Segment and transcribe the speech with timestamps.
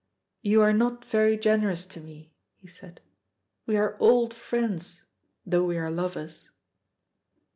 [0.41, 3.01] "You are not very generous to me," he said.
[3.67, 5.03] "We are old friends
[5.45, 6.49] though we are lovers."